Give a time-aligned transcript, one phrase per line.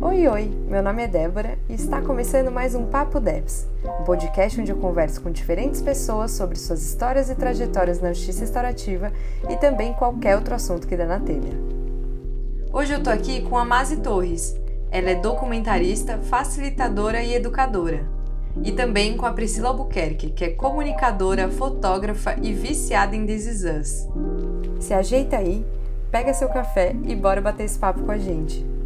[0.00, 0.48] Oi, oi!
[0.68, 4.76] Meu nome é Débora e está começando mais um Papo Debs, um podcast onde eu
[4.76, 9.12] converso com diferentes pessoas sobre suas histórias e trajetórias na justiça restaurativa
[9.50, 11.52] e também qualquer outro assunto que dê na telha.
[12.72, 14.56] Hoje eu tô aqui com a Mazi Torres.
[14.88, 18.06] Ela é documentarista, facilitadora e educadora.
[18.62, 24.08] E também com a Priscila Albuquerque, que é comunicadora, fotógrafa e viciada em This.
[24.78, 25.66] Se ajeita aí,
[26.08, 28.77] pega seu café e bora bater esse papo com a gente.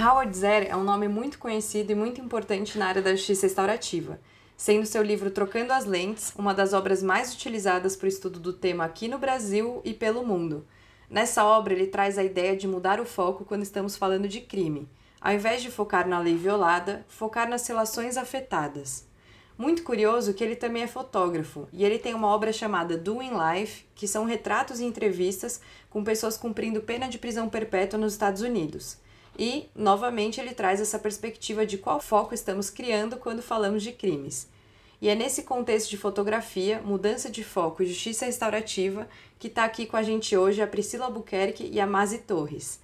[0.00, 4.20] Howard Zer é um nome muito conhecido e muito importante na área da justiça restaurativa,
[4.56, 8.52] sendo seu livro Trocando as Lentes uma das obras mais utilizadas para o estudo do
[8.52, 10.64] tema aqui no Brasil e pelo mundo.
[11.10, 14.88] Nessa obra, ele traz a ideia de mudar o foco quando estamos falando de crime.
[15.20, 19.04] Ao invés de focar na lei violada, focar nas relações afetadas.
[19.56, 23.84] Muito curioso que ele também é fotógrafo e ele tem uma obra chamada Doing Life,
[23.96, 28.96] que são retratos e entrevistas com pessoas cumprindo pena de prisão perpétua nos Estados Unidos.
[29.38, 34.48] E, novamente, ele traz essa perspectiva de qual foco estamos criando quando falamos de crimes.
[35.00, 39.86] E é nesse contexto de fotografia, mudança de foco e justiça restaurativa que está aqui
[39.86, 42.80] com a gente hoje a Priscila Albuquerque e a Mazi Torres.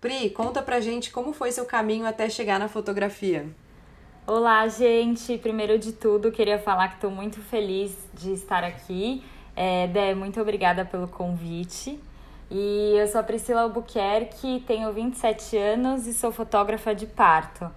[0.00, 3.46] Pri, conta pra gente como foi seu caminho até chegar na fotografia.
[4.26, 5.38] Olá, gente!
[5.38, 9.22] Primeiro de tudo, queria falar que estou muito feliz de estar aqui.
[9.54, 12.00] É, Dé, muito obrigada pelo convite.
[12.54, 17.70] E eu sou a Priscila Albuquerque, tenho 27 anos e sou fotógrafa de parto.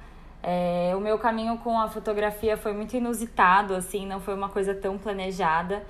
[0.43, 4.75] É, o meu caminho com a fotografia foi muito inusitado, assim, não foi uma coisa
[4.75, 5.81] tão planejada.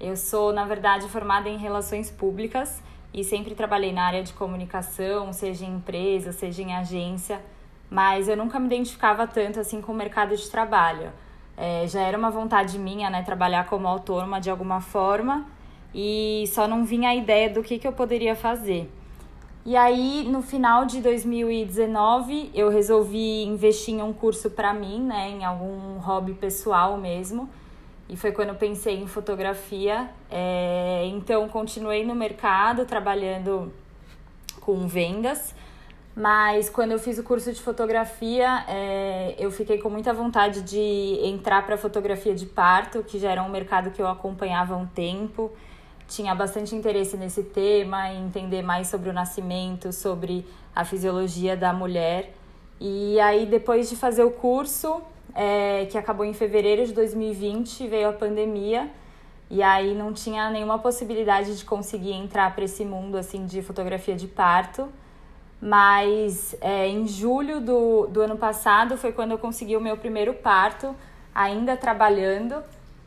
[0.00, 5.34] Eu sou, na verdade, formada em relações públicas e sempre trabalhei na área de comunicação,
[5.34, 7.42] seja em empresa, seja em agência,
[7.90, 11.12] mas eu nunca me identificava tanto assim com o mercado de trabalho.
[11.58, 15.46] É, já era uma vontade minha, né, trabalhar como autônoma de alguma forma
[15.94, 18.90] e só não vinha a ideia do que, que eu poderia fazer.
[19.64, 25.28] E aí, no final de 2019, eu resolvi investir em um curso para mim, né,
[25.28, 27.48] em algum hobby pessoal mesmo.
[28.08, 30.08] E foi quando eu pensei em fotografia.
[30.30, 33.72] É, então, continuei no mercado trabalhando
[34.60, 35.54] com vendas.
[36.16, 41.20] Mas quando eu fiz o curso de fotografia, é, eu fiquei com muita vontade de
[41.22, 44.86] entrar para fotografia de parto, que já era um mercado que eu acompanhava há um
[44.86, 45.52] tempo
[46.10, 50.44] tinha bastante interesse nesse tema, em entender mais sobre o nascimento, sobre
[50.74, 52.34] a fisiologia da mulher.
[52.80, 55.00] E aí, depois de fazer o curso,
[55.34, 58.90] é, que acabou em fevereiro de 2020, veio a pandemia.
[59.48, 64.16] E aí não tinha nenhuma possibilidade de conseguir entrar para esse mundo assim de fotografia
[64.16, 64.88] de parto.
[65.60, 70.34] Mas é, em julho do, do ano passado foi quando eu consegui o meu primeiro
[70.34, 70.94] parto,
[71.34, 72.62] ainda trabalhando.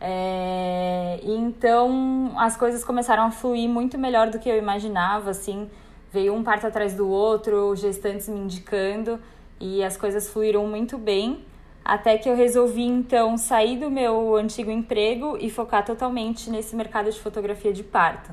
[0.05, 5.69] É, então as coisas começaram a fluir muito melhor do que eu imaginava, assim,
[6.11, 9.17] veio um parto atrás do outro, gestantes me indicando
[9.61, 11.45] e as coisas fluíram muito bem,
[11.85, 17.09] até que eu resolvi então sair do meu antigo emprego e focar totalmente nesse mercado
[17.09, 18.31] de fotografia de parto,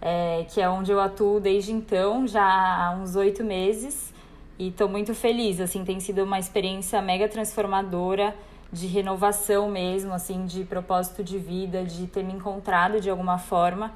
[0.00, 4.14] é, que é onde eu atuo desde então, já há uns oito meses,
[4.56, 8.32] e estou muito feliz, assim, tem sido uma experiência mega transformadora,
[8.72, 13.92] de renovação mesmo, assim, de propósito de vida, de ter me encontrado de alguma forma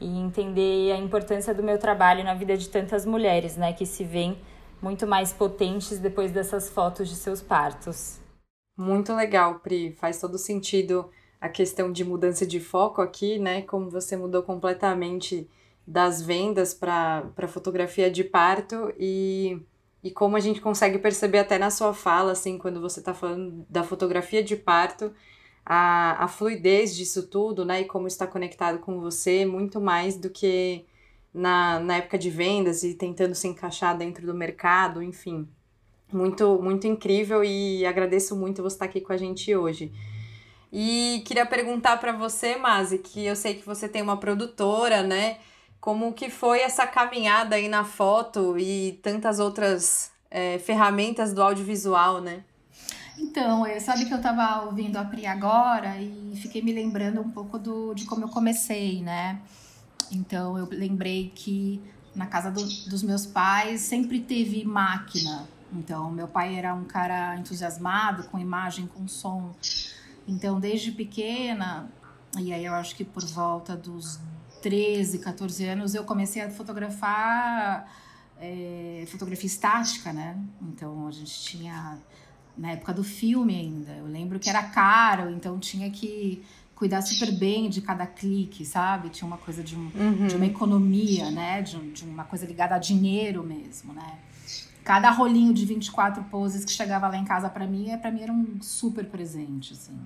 [0.00, 4.04] e entender a importância do meu trabalho na vida de tantas mulheres, né, que se
[4.04, 4.38] veem
[4.82, 8.20] muito mais potentes depois dessas fotos de seus partos.
[8.76, 11.10] Muito legal, Pri, faz todo sentido
[11.40, 13.62] a questão de mudança de foco aqui, né?
[13.62, 15.48] Como você mudou completamente
[15.86, 19.62] das vendas para fotografia de parto e
[20.06, 23.66] e como a gente consegue perceber até na sua fala, assim, quando você está falando
[23.68, 25.12] da fotografia de parto,
[25.64, 30.30] a, a fluidez disso tudo, né, e como está conectado com você, muito mais do
[30.30, 30.86] que
[31.34, 35.48] na, na época de vendas e tentando se encaixar dentro do mercado, enfim.
[36.12, 39.90] Muito, muito incrível e agradeço muito você estar aqui com a gente hoje.
[40.72, 45.38] E queria perguntar para você, Mazi, que eu sei que você tem uma produtora, né?
[45.80, 52.20] Como que foi essa caminhada aí na foto e tantas outras é, ferramentas do audiovisual,
[52.20, 52.42] né?
[53.18, 57.30] Então, eu, sabe que eu estava ouvindo a Pri agora e fiquei me lembrando um
[57.30, 59.40] pouco do, de como eu comecei, né?
[60.12, 61.80] Então, eu lembrei que
[62.14, 65.46] na casa do, dos meus pais sempre teve máquina.
[65.72, 69.54] Então, meu pai era um cara entusiasmado com imagem, com som.
[70.28, 71.88] Então, desde pequena,
[72.38, 74.20] e aí eu acho que por volta dos
[74.62, 77.86] 13, 14 anos, eu comecei a fotografar
[78.40, 80.36] é, fotografia estática, né?
[80.62, 81.98] Então a gente tinha
[82.56, 83.92] na época do filme ainda.
[83.92, 86.42] Eu lembro que era caro, então tinha que
[86.74, 89.08] cuidar super bem de cada clique, sabe?
[89.08, 90.26] Tinha uma coisa de, um, uhum.
[90.26, 91.62] de uma economia, né?
[91.62, 94.18] De, de, uma coisa ligada a dinheiro mesmo, né?
[94.84, 98.22] Cada rolinho de 24 poses que chegava lá em casa para mim, é, para mim
[98.22, 99.98] era um super presente, assim.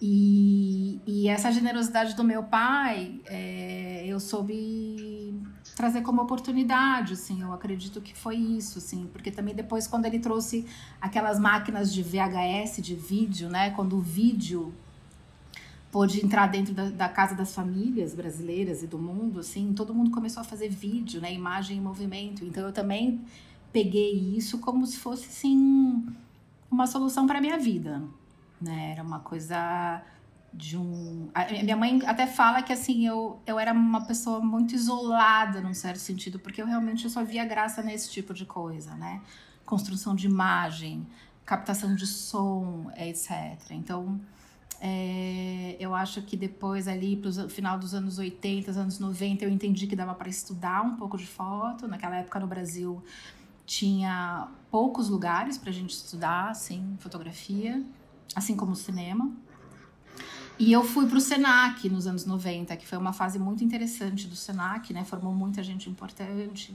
[0.00, 5.40] E, e essa generosidade do meu pai, é, eu soube
[5.74, 10.18] trazer como oportunidade, assim, eu acredito que foi isso, assim, porque também depois quando ele
[10.18, 10.66] trouxe
[11.00, 14.72] aquelas máquinas de VHS, de vídeo, né, quando o vídeo
[15.90, 20.10] pôde entrar dentro da, da, casa das famílias brasileiras e do mundo, assim, todo mundo
[20.10, 22.44] começou a fazer vídeo, né, imagem em movimento.
[22.44, 23.20] Então eu também
[23.72, 26.06] peguei isso como se fosse, assim,
[26.70, 28.02] uma solução para minha vida,
[28.60, 28.92] né?
[28.92, 30.02] Era uma coisa
[30.52, 31.28] de um.
[31.34, 35.74] A minha mãe até fala que assim eu, eu era uma pessoa muito isolada num
[35.74, 39.20] certo sentido, porque eu realmente só via graça nesse tipo de coisa, né?
[39.64, 41.06] Construção de imagem,
[41.44, 43.70] captação de som, etc.
[43.70, 44.20] Então
[44.80, 49.50] é, eu acho que depois, ali, para o final dos anos 80, anos 90, eu
[49.50, 51.88] entendi que dava para estudar um pouco de foto.
[51.88, 53.02] Naquela época, no Brasil,
[53.64, 57.82] tinha poucos lugares para a gente estudar, assim, fotografia,
[58.34, 59.30] assim como o cinema.
[60.58, 64.26] E eu fui para o Senac nos anos 90, que foi uma fase muito interessante
[64.26, 65.04] do Senac, né?
[65.04, 66.74] Formou muita gente importante.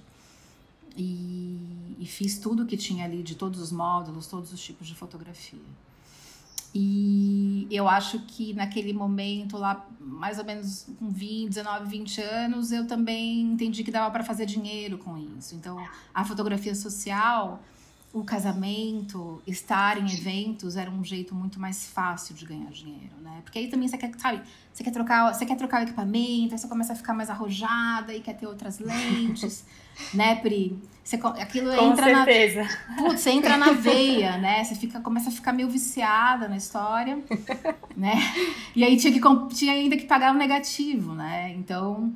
[0.95, 4.93] E, e fiz tudo que tinha ali de todos os módulos, todos os tipos de
[4.93, 5.59] fotografia.
[6.73, 12.71] E eu acho que naquele momento, lá, mais ou menos com 20, 19, 20 anos,
[12.71, 15.53] eu também entendi que dava para fazer dinheiro com isso.
[15.55, 17.61] Então, a fotografia social,
[18.13, 23.39] o casamento, estar em eventos era um jeito muito mais fácil de ganhar dinheiro, né?
[23.41, 24.41] Porque aí também você quer, sabe,
[24.73, 28.13] você quer trocar, você quer trocar o equipamento, aí você começa a ficar mais arrojada
[28.13, 29.65] e quer ter outras lentes,
[30.13, 30.77] né, Pri?
[31.01, 32.63] Você, aquilo Com entra certeza.
[32.63, 32.95] na.
[32.97, 34.61] Putz, você entra na veia, né?
[34.63, 37.17] Você fica, começa a ficar meio viciada na história,
[37.95, 38.15] né?
[38.75, 41.53] E aí tinha, que, tinha ainda que pagar o negativo, né?
[41.53, 42.13] Então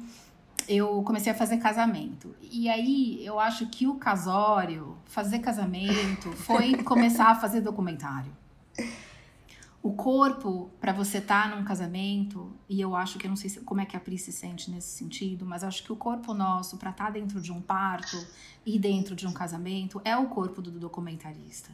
[0.68, 2.36] eu comecei a fazer casamento.
[2.42, 8.32] E aí eu acho que o casório, fazer casamento, foi começar a fazer documentário
[9.86, 13.52] o corpo para você estar tá num casamento e eu acho que eu não sei
[13.52, 16.34] se, como é que a Pri se sente nesse sentido, mas acho que o corpo
[16.34, 18.18] nosso para estar tá dentro de um parto
[18.66, 21.70] e dentro de um casamento é o corpo do documentarista.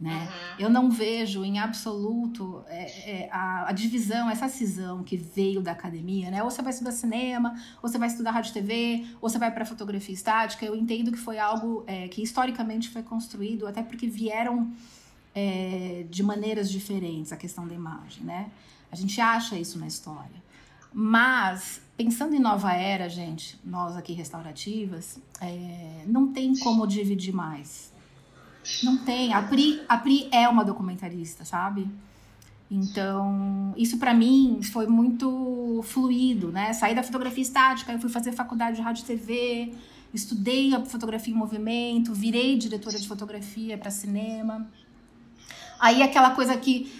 [0.00, 0.28] Né?
[0.58, 0.64] Uhum.
[0.64, 5.70] Eu não vejo em absoluto é, é, a, a, divisão, essa cisão que veio da
[5.70, 6.42] academia, né?
[6.42, 9.64] Ou você vai estudar cinema, ou você vai estudar rádio TV, ou você vai para
[9.64, 10.66] fotografia estática.
[10.66, 14.72] Eu entendo que foi algo é, que historicamente foi construído, até porque vieram
[15.34, 18.50] é, de maneiras diferentes a questão da imagem, né?
[18.90, 20.42] A gente acha isso na história.
[20.92, 27.93] Mas, pensando em nova era, gente, nós aqui restaurativas, é, não tem como dividir mais.
[28.82, 29.32] Não tem.
[29.32, 31.88] A Pri, a Pri é uma documentarista, sabe?
[32.70, 36.72] Então, isso para mim foi muito fluido, né?
[36.72, 39.74] Saí da fotografia estática, eu fui fazer faculdade de rádio e TV,
[40.12, 44.66] estudei a fotografia em movimento, virei diretora de fotografia para cinema.
[45.78, 46.90] Aí aquela coisa que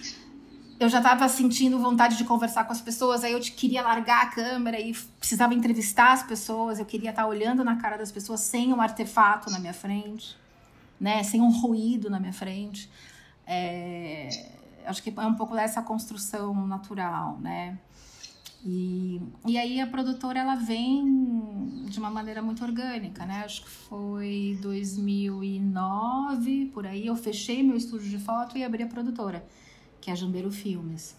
[0.79, 4.25] eu já estava sentindo vontade de conversar com as pessoas, aí eu queria largar a
[4.27, 8.41] câmera e precisava entrevistar as pessoas, eu queria estar tá olhando na cara das pessoas
[8.41, 10.35] sem um artefato na minha frente,
[10.99, 12.89] né, sem um ruído na minha frente.
[13.45, 14.29] É,
[14.85, 17.77] acho que é um pouco dessa construção natural, né?
[18.67, 23.43] E, e aí a produtora ela vem de uma maneira muito orgânica, né?
[23.45, 28.87] Acho que foi 2009, por aí, eu fechei meu estúdio de foto e abri a
[28.87, 29.45] produtora,
[30.01, 31.15] que é Jambeiro Filmes.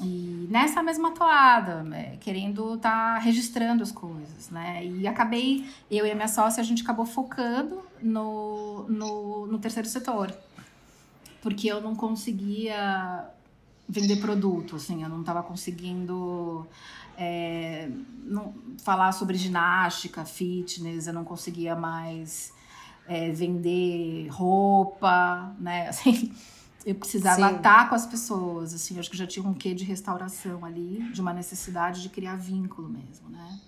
[0.00, 4.84] E nessa mesma toada, né, querendo estar tá registrando as coisas, né?
[4.84, 9.88] E acabei, eu e a minha sócia, a gente acabou focando no, no, no terceiro
[9.88, 10.32] setor.
[11.40, 13.28] Porque eu não conseguia
[13.88, 16.66] vender produto, assim, eu não estava conseguindo
[17.16, 17.90] é,
[18.24, 22.52] não, falar sobre ginástica, fitness, eu não conseguia mais
[23.06, 26.32] é, vender roupa, né, assim,
[26.84, 27.56] eu precisava Sim.
[27.56, 31.20] estar com as pessoas, assim, acho que já tinha um quê de restauração ali, de
[31.20, 33.60] uma necessidade de criar vínculo mesmo, né.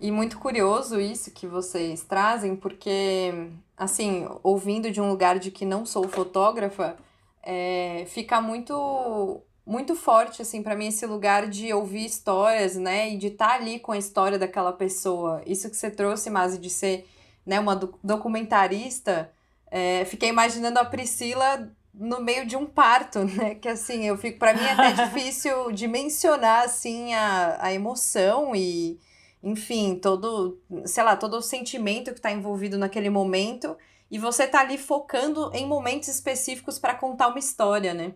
[0.00, 5.64] E muito curioso isso que vocês trazem, porque, assim, ouvindo de um lugar de que
[5.64, 6.96] não sou fotógrafa,
[7.42, 13.18] é, fica muito muito forte assim para mim esse lugar de ouvir histórias, né, e
[13.18, 15.42] de estar tá ali com a história daquela pessoa.
[15.44, 17.06] Isso que você trouxe, Masi, de ser,
[17.44, 19.30] né, uma documentarista,
[19.70, 23.54] é, fiquei imaginando a Priscila no meio de um parto, né?
[23.56, 29.00] Que assim, eu fico para mim é até difícil dimensionar assim a, a emoção e
[29.42, 33.76] enfim, todo, sei lá, todo o sentimento que está envolvido naquele momento
[34.10, 38.14] e você tá ali focando em momentos específicos para contar uma história, né?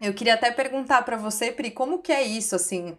[0.00, 2.96] Eu queria até perguntar para você, Pri, como que é isso, assim?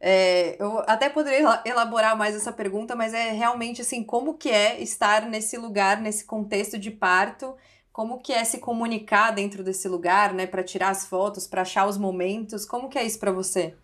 [0.00, 4.80] É, eu até poderia elaborar mais essa pergunta, mas é realmente assim, como que é
[4.80, 7.56] estar nesse lugar, nesse contexto de parto,
[7.98, 11.84] como que é se comunicar dentro desse lugar, né, para tirar as fotos, para achar
[11.84, 13.74] os momentos, como que é isso para você?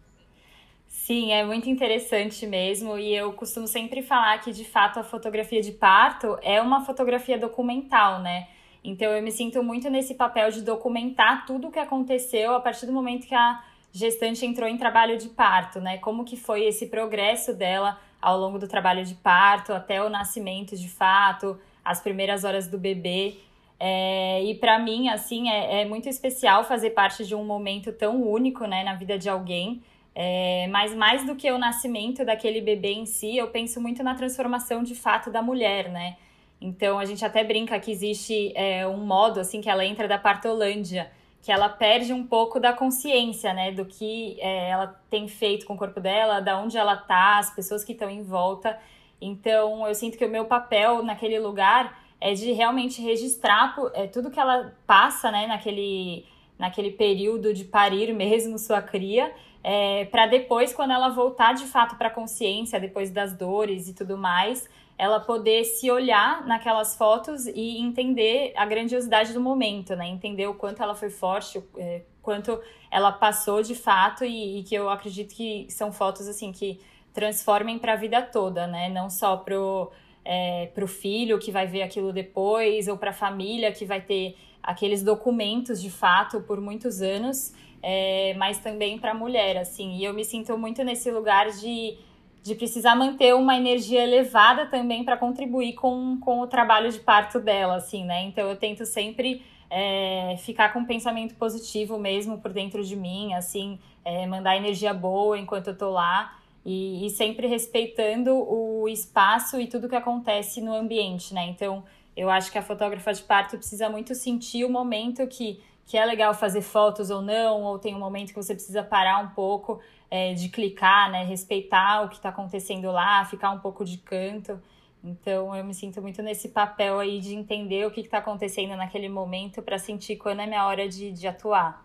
[0.86, 5.60] Sim, é muito interessante mesmo, e eu costumo sempre falar que de fato a fotografia
[5.60, 8.46] de parto é uma fotografia documental, né?
[8.84, 12.86] Então eu me sinto muito nesse papel de documentar tudo o que aconteceu a partir
[12.86, 15.98] do momento que a gestante entrou em trabalho de parto, né?
[15.98, 20.76] Como que foi esse progresso dela ao longo do trabalho de parto até o nascimento
[20.76, 23.38] de fato, as primeiras horas do bebê.
[23.86, 28.22] É, e para mim, assim, é, é, muito especial fazer parte de um momento tão
[28.22, 29.82] único, né, na vida de alguém.
[30.14, 34.14] É, mas mais do que o nascimento daquele bebê em si, eu penso muito na
[34.14, 36.16] transformação de fato da mulher, né?
[36.58, 40.16] Então a gente até brinca que existe é, um modo assim que ela entra da
[40.16, 41.10] partolândia,
[41.42, 45.74] que ela perde um pouco da consciência, né, do que é, ela tem feito com
[45.74, 48.78] o corpo dela, da onde ela tá, as pessoas que estão em volta.
[49.20, 54.30] Então eu sinto que o meu papel naquele lugar é de realmente registrar é, tudo
[54.30, 56.24] que ela passa, né, naquele
[56.58, 59.30] naquele período de parir mesmo sua cria,
[59.62, 63.94] é, para depois, quando ela voltar de fato para a consciência, depois das dores e
[63.94, 64.66] tudo mais,
[64.96, 70.06] ela poder se olhar naquelas fotos e entender a grandiosidade do momento, né?
[70.06, 72.58] Entender o quanto ela foi forte, é, quanto
[72.90, 76.80] ela passou de fato e, e, que eu acredito que são fotos assim que
[77.12, 78.88] transformem para a vida toda, né?
[78.88, 79.90] Não só pro
[80.24, 84.36] é, pro filho que vai ver aquilo depois ou para a família que vai ter
[84.62, 87.52] aqueles documentos de fato por muitos anos,
[87.82, 89.96] é, mas também para a mulher, assim.
[89.96, 91.98] E eu me sinto muito nesse lugar de
[92.44, 97.40] de precisar manter uma energia elevada também para contribuir com, com o trabalho de parto
[97.40, 98.22] dela, assim, né?
[98.24, 103.32] Então eu tento sempre é, ficar com um pensamento positivo mesmo por dentro de mim,
[103.32, 109.60] assim, é, mandar energia boa enquanto eu tô lá e, e, sempre respeitando o espaço
[109.60, 111.46] e tudo que acontece no ambiente, né?
[111.46, 111.84] Então
[112.16, 116.04] eu acho que a fotógrafa de parto precisa muito sentir o momento que, que é
[116.04, 119.80] legal fazer fotos ou não, ou tem um momento que você precisa parar um pouco
[120.10, 121.24] é, de clicar, né?
[121.24, 124.58] Respeitar o que está acontecendo lá, ficar um pouco de canto.
[125.02, 129.08] Então eu me sinto muito nesse papel aí de entender o que está acontecendo naquele
[129.08, 131.84] momento para sentir quando é minha hora de, de atuar.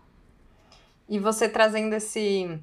[1.09, 2.61] E você trazendo esse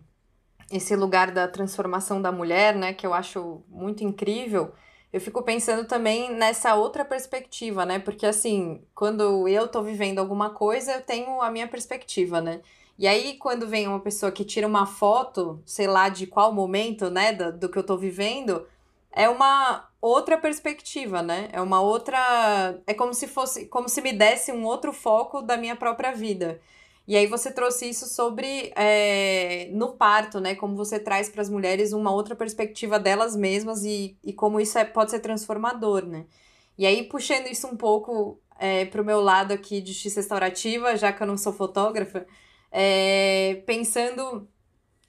[0.70, 4.72] esse lugar da transformação da mulher, né, que eu acho muito incrível.
[5.12, 7.98] Eu fico pensando também nessa outra perspectiva, né?
[7.98, 12.60] Porque assim, quando eu tô vivendo alguma coisa, eu tenho a minha perspectiva, né?
[12.98, 17.10] E aí, quando vem uma pessoa que tira uma foto, sei lá de qual momento,
[17.10, 18.66] né, do, do que eu tô vivendo,
[19.12, 21.48] é uma outra perspectiva, né?
[21.52, 22.78] É uma outra.
[22.86, 23.66] É como se fosse.
[23.66, 26.60] Como se me desse um outro foco da minha própria vida.
[27.06, 30.54] E aí você trouxe isso sobre é, no parto, né?
[30.56, 34.76] Como você traz para as mulheres uma outra perspectiva delas mesmas e, e como isso
[34.78, 36.26] é, pode ser transformador, né?
[36.76, 40.96] E aí, puxando isso um pouco é, para o meu lado aqui de justiça restaurativa,
[40.96, 42.26] já que eu não sou fotógrafa,
[42.72, 44.48] é, pensando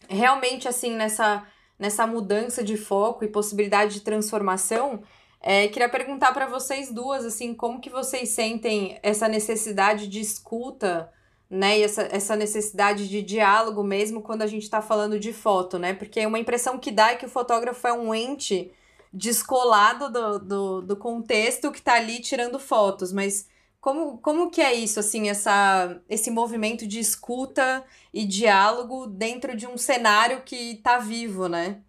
[0.08, 1.46] realmente assim nessa,
[1.80, 5.02] nessa mudança de foco e possibilidade de transformação,
[5.42, 11.12] é, queria perguntar para vocês duas assim como que vocês sentem essa necessidade de escuta
[11.50, 15.80] né, e essa, essa necessidade de diálogo mesmo quando a gente está falando de foto,
[15.80, 15.94] né?
[15.94, 18.72] Porque uma impressão que dá é que o fotógrafo é um ente
[19.14, 23.48] descolado do, do, do contexto que está ali tirando fotos, mas
[23.80, 29.66] como, como que é isso, assim, essa, esse movimento de escuta e diálogo dentro de
[29.66, 31.82] um cenário que está vivo, né?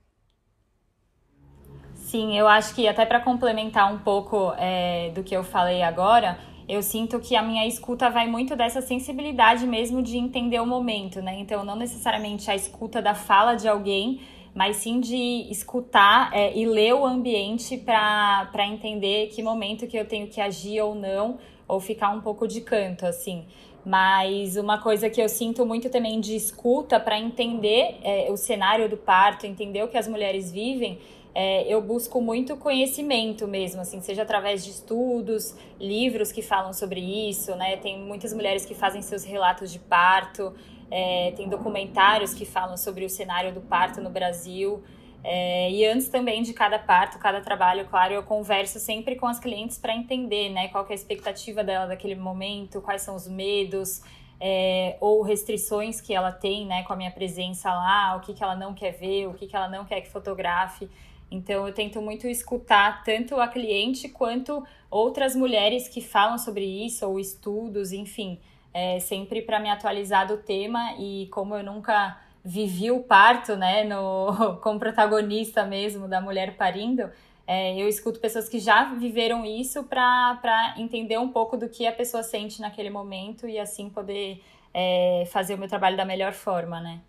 [1.95, 6.39] Sim, eu acho que até para complementar um pouco é, do que eu falei agora,
[6.69, 11.23] eu sinto que a minha escuta vai muito dessa sensibilidade mesmo de entender o momento,
[11.23, 11.39] né?
[11.41, 14.21] Então, não necessariamente a escuta da fala de alguém,
[14.55, 20.05] mas sim de escutar é, e ler o ambiente para entender que momento que eu
[20.05, 23.47] tenho que agir ou não, ou ficar um pouco de canto, assim.
[23.85, 28.89] Mas uma coisa que eu sinto muito também de escuta para entender é, o cenário
[28.89, 30.99] do parto, entender o que as mulheres vivem,
[31.41, 36.99] é, eu busco muito conhecimento mesmo, assim, seja através de estudos, livros que falam sobre
[37.31, 37.77] isso, né?
[37.77, 40.53] Tem muitas mulheres que fazem seus relatos de parto,
[40.91, 44.83] é, tem documentários que falam sobre o cenário do parto no Brasil.
[45.23, 49.39] É, e antes também de cada parto, cada trabalho, claro, eu converso sempre com as
[49.39, 54.03] clientes para entender né, qual é a expectativa dela daquele momento, quais são os medos
[54.41, 58.43] é, ou restrições que ela tem né, com a minha presença lá, o que, que
[58.43, 60.89] ela não quer ver, o que, que ela não quer que fotografe.
[61.31, 67.07] Então eu tento muito escutar tanto a cliente quanto outras mulheres que falam sobre isso,
[67.07, 68.39] ou estudos, enfim.
[68.73, 73.85] é, sempre para me atualizar do tema e como eu nunca vivi o parto, né,
[73.85, 77.11] no, como protagonista mesmo da mulher parindo,
[77.47, 81.93] é, eu escuto pessoas que já viveram isso para entender um pouco do que a
[81.93, 84.43] pessoa sente naquele momento e assim poder
[84.73, 87.01] é, fazer o meu trabalho da melhor forma, né?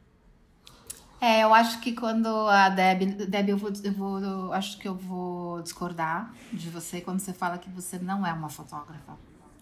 [1.22, 4.88] É, eu acho que quando a Deb, Deb eu vou, eu vou, eu acho que
[4.88, 9.18] eu vou discordar de você quando você fala que você não é uma fotógrafa.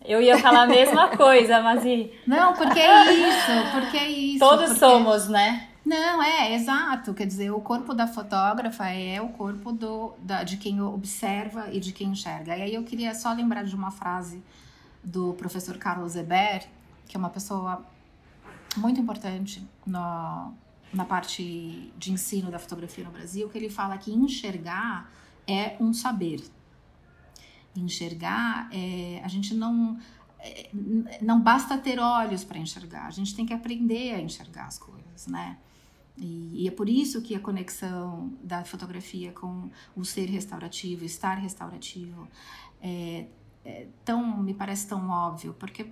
[0.06, 2.12] Eu ia falar a mesma coisa, mas e...
[2.26, 4.40] Não, porque é isso, porque é isso.
[4.40, 4.80] Todos porque...
[4.80, 5.68] somos, né?
[5.84, 7.14] Não, é, exato.
[7.14, 11.80] Quer dizer, o corpo da fotógrafa é o corpo do, da, de quem observa e
[11.80, 12.56] de quem enxerga.
[12.56, 14.44] E aí eu queria só lembrar de uma frase
[15.04, 16.66] do professor Carlos Eber,
[17.08, 17.82] que é uma pessoa
[18.76, 20.54] muito importante no,
[20.94, 25.12] na parte de ensino da fotografia no Brasil, que ele fala que enxergar
[25.48, 26.44] é um saber.
[27.75, 29.22] Enxergar é.
[29.24, 30.00] A gente não.
[30.39, 30.70] É,
[31.20, 35.25] não basta ter olhos para enxergar, a gente tem que aprender a enxergar as coisas,
[35.25, 35.58] né?
[36.15, 41.36] E, e, é por isso que a conexão da fotografia com o ser restaurativo, estar
[41.36, 42.27] restaurativo,
[42.82, 43.25] é,
[43.65, 45.91] é tão, me parece tão óbvio, porque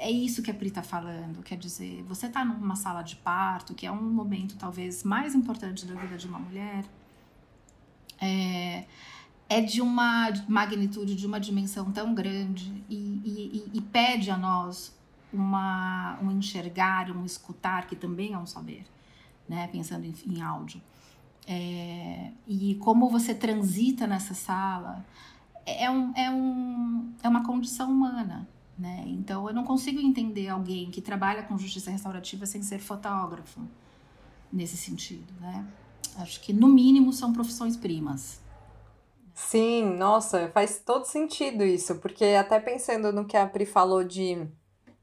[0.00, 1.42] é isso que a Pri está falando.
[1.42, 5.84] Quer dizer, você está numa sala de parto, que é um momento talvez mais importante
[5.84, 6.84] da vida de uma mulher,
[8.18, 8.84] é,
[9.48, 14.98] é de uma magnitude, de uma dimensão tão grande e, e, e pede a nós
[15.32, 18.86] uma, um enxergar, um escutar, que também é um saber,
[19.48, 19.68] né?
[19.68, 20.80] pensando em, em áudio.
[21.46, 25.04] É, e como você transita nessa sala
[25.66, 28.48] é, um, é, um, é uma condição humana.
[28.80, 29.04] Né?
[29.08, 33.60] Então, eu não consigo entender alguém que trabalha com justiça restaurativa sem ser fotógrafo,
[34.50, 35.30] nesse sentido.
[35.38, 35.66] Né?
[36.16, 38.40] Acho que, no mínimo, são profissões primas.
[39.34, 44.46] Sim, nossa, faz todo sentido isso, porque até pensando no que a Pri falou de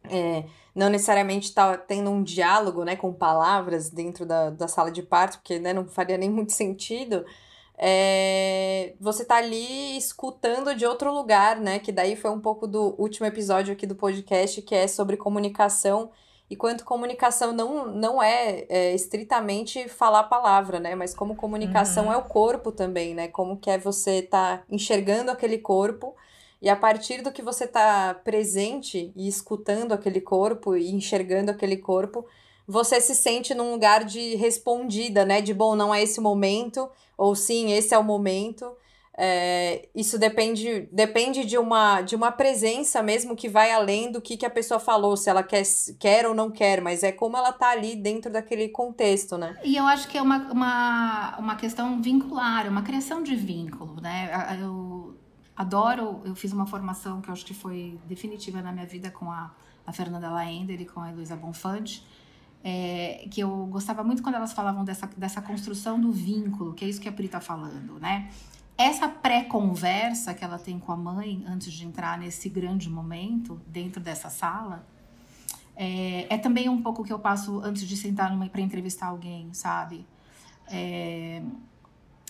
[0.04, 4.92] é, não necessariamente estar tá tendo um diálogo né, com palavras dentro da, da sala
[4.92, 7.26] de parto, porque né, não faria nem muito sentido
[7.78, 11.78] é, você tá ali escutando de outro lugar, né?
[11.78, 16.10] Que daí foi um pouco do último episódio aqui do podcast, que é sobre comunicação
[16.50, 20.96] e quanto comunicação não, não é, é estritamente falar a palavra, né?
[20.96, 22.14] Mas como comunicação uhum.
[22.14, 23.28] é o corpo também, né?
[23.28, 26.16] Como que é você tá enxergando aquele corpo
[26.62, 31.78] e a partir do que você tá presente e escutando aquele corpo e enxergando aquele
[31.78, 32.26] corpo,
[32.68, 35.40] você se sente num lugar de respondida, né?
[35.42, 38.70] De bom, não é esse momento, ou sim, esse é o momento.
[39.20, 44.38] É, isso depende, depende de, uma, de uma presença mesmo que vai além do que,
[44.38, 45.64] que a pessoa falou, se ela quer,
[45.98, 49.58] quer ou não quer, mas é como ela tá ali dentro daquele contexto, né?
[49.64, 54.30] E eu acho que é uma, uma, uma questão vincular, uma criação de vínculo, né?
[54.62, 55.16] Eu
[55.56, 59.32] adoro, eu fiz uma formação que eu acho que foi definitiva na minha vida com
[59.32, 59.52] a,
[59.84, 62.06] a Fernanda Laender e com a Heloísa Bonfante,
[62.64, 66.88] é, que eu gostava muito quando elas falavam dessa, dessa construção do vínculo, que é
[66.88, 68.30] isso que a Pri tá falando, né?
[68.78, 74.00] Essa pré-conversa que ela tem com a mãe antes de entrar nesse grande momento dentro
[74.00, 74.86] dessa sala
[75.76, 80.06] é, é também um pouco que eu passo antes de sentar para entrevistar alguém, sabe?
[80.68, 81.42] É,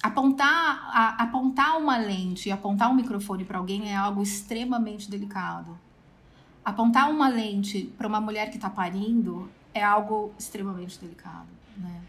[0.04, 5.80] apontar, a, apontar uma lente e apontar um microfone para alguém é algo extremamente delicado.
[6.64, 12.02] Apontar uma lente para uma mulher que está parindo é algo extremamente delicado, né?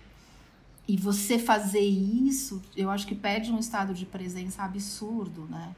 [0.86, 5.68] E você fazer isso, eu acho que pede um estado de presença absurdo, né?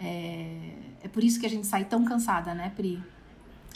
[0.00, 0.72] É,
[1.04, 3.00] é por isso que a gente sai tão cansada, né, Pri?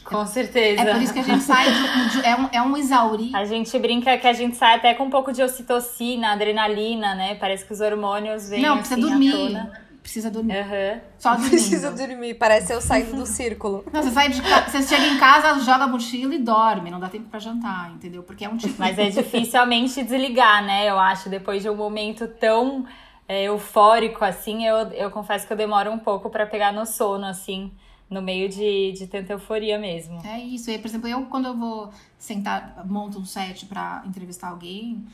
[0.05, 0.83] Com certeza.
[0.83, 3.35] É por isso que a gente sai de, de, é, um, é um exaurir.
[3.35, 7.35] A gente brinca que a gente sai até com um pouco de ocitocina, adrenalina, né?
[7.37, 10.55] Parece que os hormônios vêm Não, precisa assim, dormir precisa dormir.
[10.55, 11.01] Uhum.
[11.19, 11.51] Só dormindo.
[11.51, 13.85] Precisa dormir, parece eu saindo do círculo.
[13.93, 17.09] Não, você sai de você chega em casa, joga a mochila e dorme, não dá
[17.09, 18.23] tempo para jantar, entendeu?
[18.23, 18.75] Porque é um tipo.
[18.79, 20.89] Mas é difícil a mente desligar, né?
[20.89, 22.87] Eu acho, depois de um momento tão
[23.29, 27.27] é, eufórico assim, eu, eu confesso que eu demoro um pouco para pegar no sono,
[27.27, 27.73] assim
[28.09, 30.25] no meio de, de tanta euforia mesmo.
[30.25, 30.71] É isso.
[30.71, 35.05] E, por exemplo, eu quando eu vou sentar, monto um set para entrevistar alguém,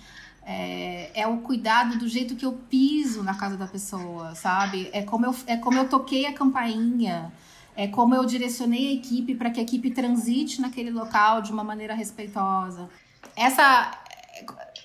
[0.44, 4.90] é, é, o cuidado do jeito que eu piso na casa da pessoa, sabe?
[4.92, 7.32] É como eu, é como eu toquei a campainha,
[7.76, 11.64] é como eu direcionei a equipe para que a equipe transite naquele local de uma
[11.64, 12.88] maneira respeitosa.
[13.36, 13.98] Essa.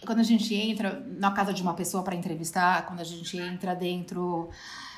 [0.06, 3.74] Quando a gente entra na casa de uma pessoa para entrevistar, quando a gente entra
[3.74, 4.50] dentro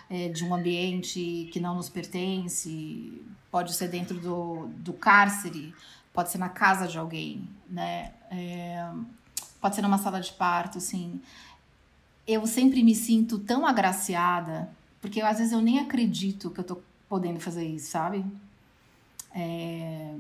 [0.09, 5.73] é, de um ambiente que não nos pertence, pode ser dentro do, do cárcere,
[6.13, 8.11] pode ser na casa de alguém, né?
[8.29, 8.85] É,
[9.61, 11.21] pode ser numa sala de parto, assim.
[12.27, 14.69] Eu sempre me sinto tão agraciada,
[15.01, 18.23] porque às vezes eu nem acredito que eu tô podendo fazer isso, sabe?
[19.33, 20.15] É...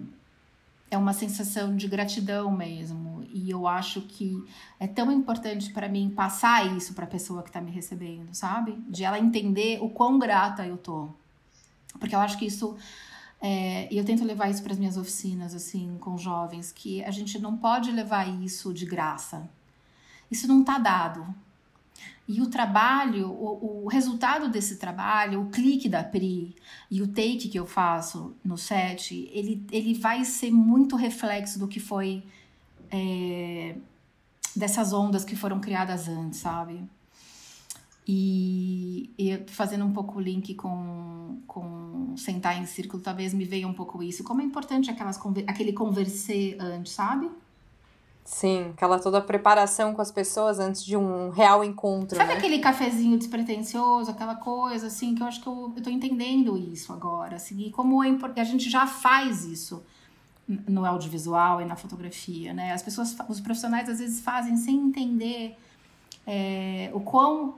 [0.91, 3.23] é uma sensação de gratidão mesmo.
[3.31, 4.43] E eu acho que
[4.79, 8.73] é tão importante para mim passar isso para a pessoa que está me recebendo, sabe?
[8.89, 11.09] De ela entender o quão grata eu tô.
[11.99, 12.75] Porque eu acho que isso
[13.41, 17.11] é, e eu tento levar isso para as minhas oficinas, assim, com jovens, que a
[17.11, 19.49] gente não pode levar isso de graça.
[20.29, 21.25] Isso não está dado.
[22.27, 26.55] E o trabalho, o, o, resultado desse trabalho, o clique da Pri
[26.91, 31.67] e o take que eu faço no set, ele, ele vai ser muito reflexo do
[31.67, 32.23] que foi
[32.91, 33.75] é,
[34.55, 36.83] dessas ondas que foram criadas antes, sabe?
[38.07, 43.67] E, e fazendo um pouco o link com, com sentar em círculo, talvez me veja
[43.67, 44.23] um pouco isso.
[44.23, 47.29] Como é importante aquelas, aquele conversar antes, sabe?
[48.29, 52.15] Sim, aquela toda preparação com as pessoas antes de um real encontro.
[52.15, 52.37] Sabe né?
[52.37, 56.93] aquele cafezinho despretensioso, aquela coisa assim, que eu acho que eu, eu tô entendendo isso
[56.93, 59.83] agora, assim, e como é importante, a gente já faz isso
[60.47, 62.71] no audiovisual e na fotografia, né?
[62.71, 65.57] As pessoas, os profissionais às vezes fazem sem entender
[66.25, 67.55] é, o quão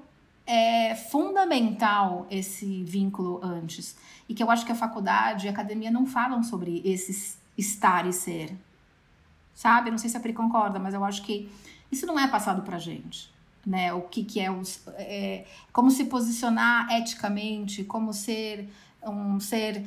[0.52, 3.96] é fundamental esse vínculo antes.
[4.28, 8.06] E que eu acho que a faculdade e a academia não falam sobre esse estar
[8.06, 8.54] e ser,
[9.56, 9.90] sabe?
[9.90, 11.50] Não sei se a Pri concorda, mas eu acho que
[11.90, 13.32] isso não é passado pra gente.
[13.64, 18.68] Né, o que, que é, os, é como se posicionar eticamente, como ser
[19.04, 19.86] um ser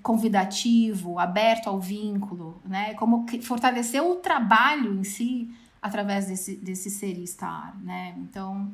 [0.00, 2.94] convidativo, aberto ao vínculo, né?
[2.94, 5.50] Como fortalecer o trabalho em si
[5.82, 8.14] através desse, desse ser e estar, né?
[8.18, 8.70] Então,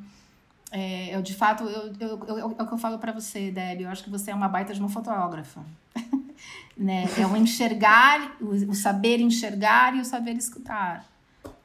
[0.72, 3.82] é, eu de fato, eu, eu, eu, é o que eu falo para você, Debbie,
[3.82, 5.62] eu acho que você é uma baita de uma fotógrafa.
[6.74, 7.04] né?
[7.18, 11.06] É o enxergar, o, o, saber enxergar e o saber escutar.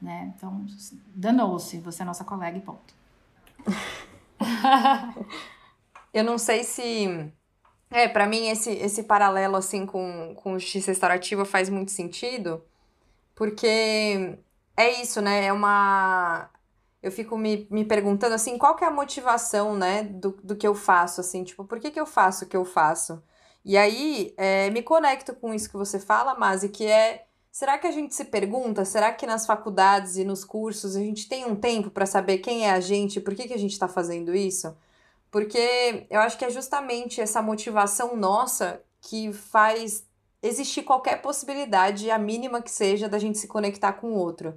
[0.00, 0.34] Né?
[0.36, 0.66] Então,
[1.14, 2.94] danou-se, você é nossa colega e ponto.
[6.12, 7.32] eu não sei se.
[7.90, 12.62] É, para mim esse, esse paralelo assim com, com justiça restaurativa faz muito sentido,
[13.34, 14.38] porque
[14.76, 15.46] é isso, né?
[15.46, 16.50] É uma.
[17.02, 20.66] Eu fico me, me perguntando assim, qual que é a motivação, né, do, do que
[20.66, 23.22] eu faço, assim, tipo, por que, que eu faço o que eu faço?
[23.64, 27.26] E aí, é, me conecto com isso que você fala, Masi, que é.
[27.50, 28.84] Será que a gente se pergunta?
[28.84, 32.66] Será que nas faculdades e nos cursos a gente tem um tempo para saber quem
[32.66, 34.76] é a gente, por que, que a gente está fazendo isso?
[35.30, 40.06] Porque eu acho que é justamente essa motivação nossa que faz
[40.42, 44.56] existir qualquer possibilidade, a mínima que seja, da gente se conectar com o outro.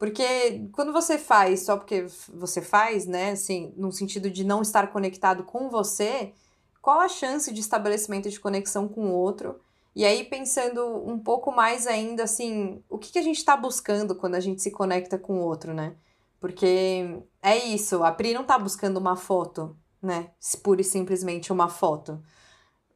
[0.00, 4.90] Porque quando você faz só porque você faz, né, assim, no sentido de não estar
[4.90, 6.32] conectado com você,
[6.80, 9.60] qual a chance de estabelecimento de conexão com o outro?
[9.94, 14.14] E aí, pensando um pouco mais ainda, assim, o que, que a gente está buscando
[14.14, 15.94] quando a gente se conecta com o outro, né?
[16.40, 20.30] Porque é isso, a Pri não está buscando uma foto, né?
[20.62, 22.22] Pura e simplesmente uma foto.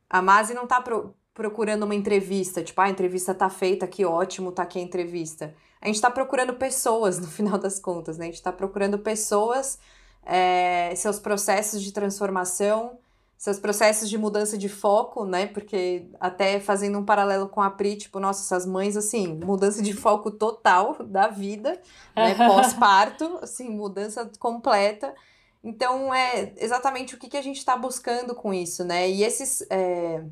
[0.09, 4.05] A Masi não está pro procurando uma entrevista, tipo, ah, a entrevista tá feita, que
[4.05, 5.53] ótimo, tá aqui a entrevista.
[5.85, 8.25] A gente está procurando pessoas, no final das contas, né?
[8.25, 9.79] A gente está procurando pessoas,
[10.25, 12.99] é, seus processos de transformação,
[13.37, 15.47] seus processos de mudança de foco, né?
[15.47, 19.93] Porque até fazendo um paralelo com a Pri, tipo, nossa, essas mães, assim, mudança de
[19.93, 21.79] foco total da vida,
[22.17, 22.35] né?
[22.49, 25.15] Pós-parto, assim, mudança completa.
[25.63, 29.11] Então, é exatamente o que, que a gente está buscando com isso, né?
[29.11, 29.67] E esses.
[29.69, 30.25] É...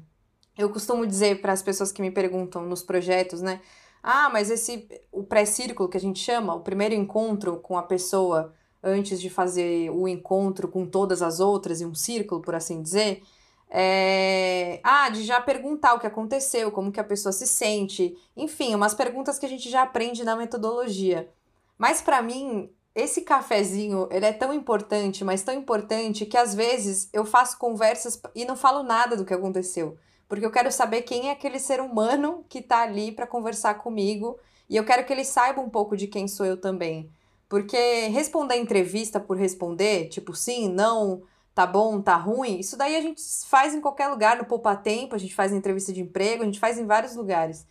[0.57, 3.61] Eu costumo dizer para as pessoas que me perguntam nos projetos, né?
[4.03, 4.88] Ah, mas esse.
[5.12, 9.91] O pré-círculo que a gente chama, o primeiro encontro com a pessoa antes de fazer
[9.91, 13.23] o encontro com todas as outras e um círculo, por assim dizer,
[13.71, 14.81] é...
[14.83, 18.93] ah, de já perguntar o que aconteceu, como que a pessoa se sente, enfim, umas
[18.95, 21.31] perguntas que a gente já aprende na metodologia.
[21.79, 27.09] Mas para mim, esse cafezinho, ele é tão importante, mas tão importante que às vezes
[27.12, 29.97] eu faço conversas e não falo nada do que aconteceu,
[30.33, 34.38] porque eu quero saber quem é aquele ser humano que tá ali para conversar comigo
[34.66, 37.11] e eu quero que ele saiba um pouco de quem sou eu também.
[37.51, 41.23] Porque responder entrevista por responder, tipo sim, não,
[41.55, 45.14] tá bom, tá ruim, isso daí a gente faz em qualquer lugar, no Poupa Tempo,
[45.14, 47.66] a gente faz em entrevista de emprego, a gente faz em vários lugares.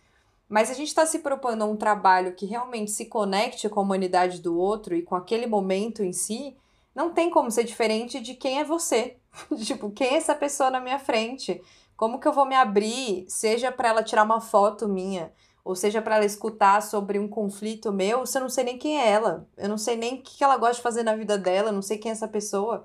[0.48, 4.40] Mas a gente está se propondo um trabalho que realmente se conecte com a humanidade
[4.40, 6.56] do outro e com aquele momento em si,
[6.94, 9.16] não tem como ser diferente de quem é você.
[9.64, 11.60] tipo, quem é essa pessoa na minha frente?
[12.02, 15.32] Como que eu vou me abrir, seja para ela tirar uma foto minha,
[15.64, 19.08] ou seja para ela escutar sobre um conflito meu, você não sei nem quem é
[19.08, 19.46] ela.
[19.56, 21.80] Eu não sei nem o que ela gosta de fazer na vida dela, eu não
[21.80, 22.84] sei quem é essa pessoa.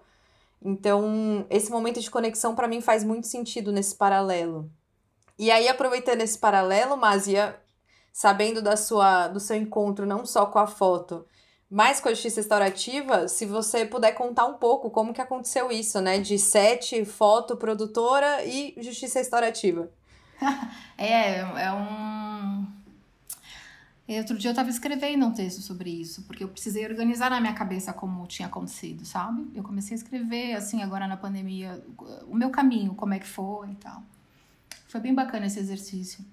[0.62, 4.70] Então, esse momento de conexão para mim faz muito sentido nesse paralelo.
[5.36, 7.60] E aí, aproveitando esse paralelo, Mazia,
[8.14, 11.26] sabendo da sua, do seu encontro não só com a foto,
[11.70, 16.00] mas com a justiça restaurativa, se você puder contar um pouco como que aconteceu isso,
[16.00, 16.18] né?
[16.18, 19.90] De sete, foto, produtora e justiça restaurativa.
[20.98, 22.66] é, é um.
[24.08, 27.54] Outro dia eu estava escrevendo um texto sobre isso, porque eu precisei organizar na minha
[27.54, 29.52] cabeça como tinha acontecido, sabe?
[29.54, 31.84] Eu comecei a escrever, assim, agora na pandemia,
[32.26, 34.02] o meu caminho, como é que foi e tal.
[34.88, 36.24] Foi bem bacana esse exercício.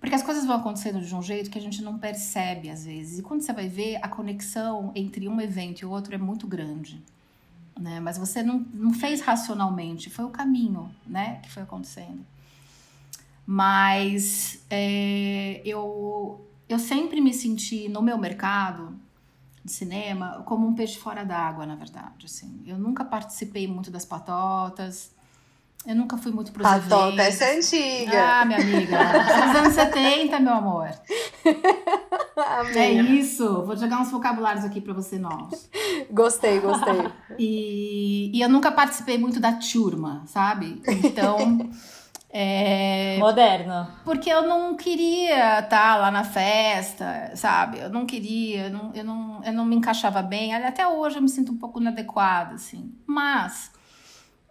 [0.00, 3.18] Porque as coisas vão acontecendo de um jeito que a gente não percebe às vezes.
[3.18, 6.46] E quando você vai ver, a conexão entre um evento e o outro é muito
[6.46, 7.00] grande.
[7.78, 8.00] Né?
[8.00, 12.24] Mas você não, não fez racionalmente, foi o caminho né, que foi acontecendo.
[13.46, 18.94] Mas é, eu, eu sempre me senti no meu mercado
[19.62, 22.24] de cinema como um peixe fora d'água, na verdade.
[22.24, 22.62] Assim.
[22.66, 25.12] Eu nunca participei muito das patotas.
[25.86, 27.40] Eu nunca fui muito pros Patota, eventos.
[27.40, 28.22] essa é antiga.
[28.22, 28.98] Ah, minha amiga.
[28.98, 30.90] Dos anos 70, meu amor.
[32.74, 33.62] É isso.
[33.64, 35.68] Vou jogar uns vocabulários aqui para você novos.
[36.10, 37.08] Gostei, gostei.
[37.38, 40.82] E, e eu nunca participei muito da turma, sabe?
[40.86, 41.70] Então...
[42.32, 43.16] É...
[43.18, 43.88] Moderno.
[44.04, 47.80] Porque eu não queria estar lá na festa, sabe?
[47.80, 50.54] Eu não queria, eu não, eu não, eu não me encaixava bem.
[50.54, 52.94] Até hoje eu me sinto um pouco inadequada, assim.
[53.04, 53.72] Mas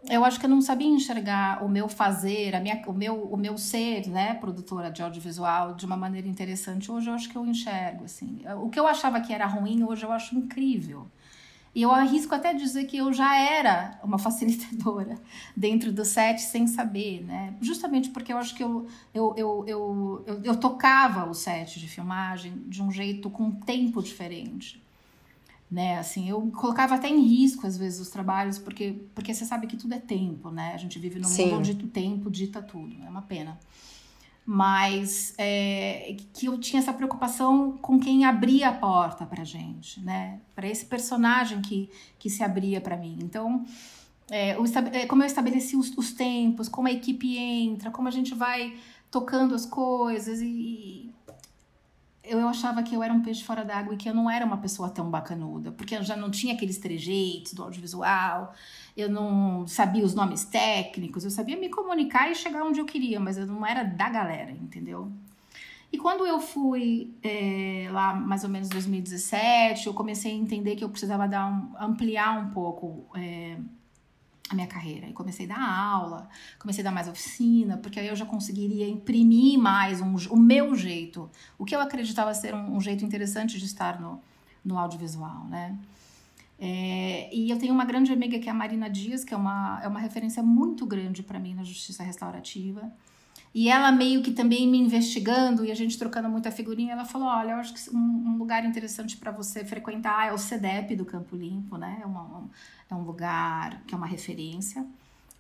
[0.08, 3.36] eu acho que eu não sabia enxergar o meu fazer, a minha, o, meu, o
[3.36, 6.92] meu ser, né, produtora de audiovisual, de uma maneira interessante.
[6.92, 8.42] Hoje eu acho que eu enxergo, assim.
[8.62, 11.08] O que eu achava que era ruim, hoje eu acho incrível.
[11.76, 15.16] E eu arrisco até dizer que eu já era uma facilitadora
[15.56, 17.54] dentro do set sem saber, né?
[17.62, 21.88] Justamente porque eu acho que eu, eu, eu, eu, eu, eu tocava o set de
[21.88, 24.82] filmagem de um jeito com um tempo diferente.
[25.70, 29.68] Né, assim, eu colocava até em risco às vezes os trabalhos, porque, porque você sabe
[29.68, 30.72] que tudo é tempo, né?
[30.74, 31.46] A gente vive num Sim.
[31.46, 33.60] mundo onde o tempo dita tudo, é uma pena
[34.52, 40.40] mas é, que eu tinha essa preocupação com quem abria a porta para gente, né?
[40.56, 43.20] Para esse personagem que, que se abria para mim.
[43.22, 43.64] Então,
[44.28, 44.64] é, o,
[45.08, 48.76] como eu estabeleci os, os, tempos, como a equipe entra, como a gente vai
[49.12, 51.09] tocando as coisas e,
[52.38, 54.58] eu achava que eu era um peixe fora d'água e que eu não era uma
[54.58, 58.54] pessoa tão bacanuda, porque eu já não tinha aqueles trejeitos do audiovisual,
[58.96, 63.20] eu não sabia os nomes técnicos, eu sabia me comunicar e chegar onde eu queria,
[63.20, 65.12] mas eu não era da galera, entendeu?
[65.92, 70.84] E quando eu fui é, lá, mais ou menos 2017, eu comecei a entender que
[70.84, 73.58] eu precisava dar um, ampliar um pouco é,
[74.50, 75.08] a minha carreira.
[75.08, 78.88] E comecei a dar aula, comecei a dar mais oficina, porque aí eu já conseguiria
[78.88, 83.60] imprimir mais um, o meu jeito, o que eu acreditava ser um, um jeito interessante
[83.60, 84.20] de estar no,
[84.66, 85.78] no audiovisual, né?
[86.62, 89.80] É, e eu tenho uma grande amiga que é a Marina Dias, que é uma,
[89.82, 92.92] é uma referência muito grande para mim na justiça restaurativa.
[93.54, 97.28] E ela meio que também me investigando e a gente trocando muita figurinha, ela falou:
[97.28, 101.06] Olha, eu acho que um, um lugar interessante para você frequentar é o CEDEP do
[101.06, 102.00] Campo Limpo, né?
[102.02, 102.50] É, uma, um,
[102.90, 104.86] é um lugar que é uma referência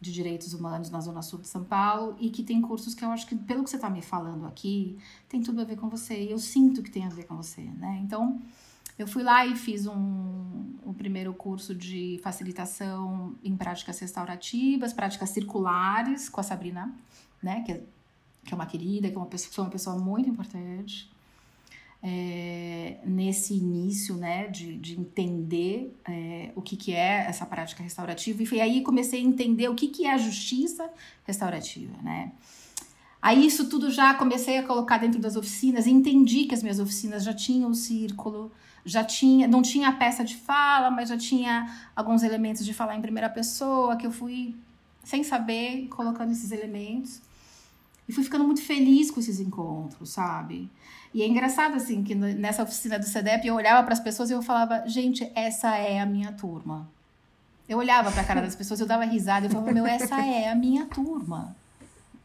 [0.01, 3.11] de direitos humanos na Zona Sul de São Paulo e que tem cursos que eu
[3.11, 4.97] acho que, pelo que você está me falando aqui,
[5.27, 6.23] tem tudo a ver com você.
[6.23, 7.99] E eu sinto que tem a ver com você, né?
[8.03, 8.39] Então.
[8.97, 15.29] Eu fui lá e fiz um, um primeiro curso de facilitação em práticas restaurativas, práticas
[15.29, 16.93] circulares com a Sabrina,
[17.41, 17.63] né?
[17.65, 17.81] Que, é,
[18.45, 21.09] que é uma querida, que é uma pessoa, uma pessoa muito importante.
[22.01, 28.41] É, nesse início, né, de, de entender é, o que, que é essa prática restaurativa.
[28.41, 30.89] E foi aí que comecei a entender o que, que é a justiça
[31.25, 32.31] restaurativa, né.
[33.21, 37.23] Aí isso tudo já comecei a colocar dentro das oficinas entendi que as minhas oficinas
[37.23, 38.49] já tinham o círculo,
[38.85, 42.95] já tinha, não tinha a peça de fala, mas já tinha alguns elementos de falar
[42.95, 44.55] em primeira pessoa, que eu fui,
[45.03, 47.21] sem saber, colocando esses elementos.
[48.09, 50.67] E fui ficando muito feliz com esses encontros, sabe?
[51.13, 54.33] E é engraçado, assim, que nessa oficina do CEDEP eu olhava para as pessoas e
[54.33, 56.89] eu falava, gente, essa é a minha turma.
[57.67, 60.49] Eu olhava para a cara das pessoas, eu dava risada, eu falava, meu, essa é
[60.49, 61.55] a minha turma.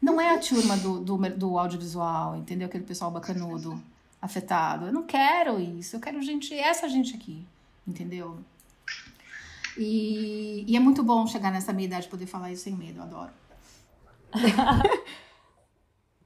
[0.01, 2.67] Não é a turma do, do, do audiovisual, entendeu?
[2.67, 3.79] Aquele pessoal bacanudo
[4.19, 4.87] afetado.
[4.87, 7.45] Eu não quero isso, eu quero gente, essa gente aqui,
[7.87, 8.39] entendeu?
[9.77, 13.03] E, e é muito bom chegar nessa minha idade poder falar isso sem medo, eu
[13.03, 13.31] adoro.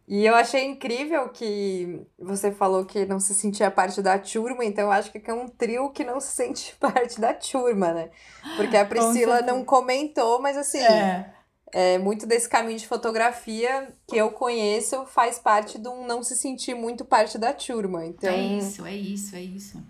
[0.10, 4.86] E eu achei incrível que você falou que não se sentia parte da turma, então
[4.86, 8.10] eu acho que é um trio que não se sente parte da turma, né?
[8.58, 11.32] Porque a Priscila não comentou, mas assim, é.
[11.72, 11.98] é.
[12.00, 16.74] muito desse caminho de fotografia que eu conheço faz parte de um não se sentir
[16.74, 18.04] muito parte da turma.
[18.04, 19.84] Então, é isso, é isso, é isso.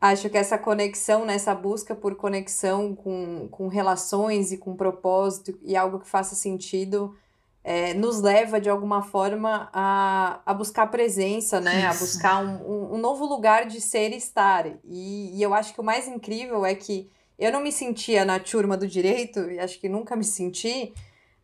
[0.00, 5.56] Acho que essa conexão, né, essa busca por conexão com, com relações e com propósito
[5.62, 7.14] e algo que faça sentido
[7.64, 11.78] é, nos leva de alguma forma a, a buscar presença, né?
[11.78, 11.86] Isso.
[11.86, 14.66] A buscar um, um, um, novo lugar de ser e estar.
[14.84, 18.38] E, e, eu acho que o mais incrível é que eu não me sentia na
[18.40, 20.92] turma do direito, e acho que nunca me senti,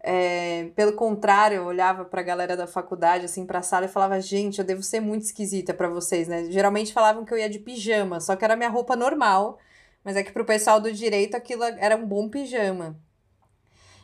[0.01, 4.59] É, pelo contrário, eu olhava pra galera da faculdade, assim, pra sala e falava, gente,
[4.61, 6.45] eu devo ser muito esquisita para vocês, né?
[6.51, 9.59] Geralmente falavam que eu ia de pijama, só que era minha roupa normal,
[10.05, 12.97] mas é que pro pessoal do direito aquilo era um bom pijama.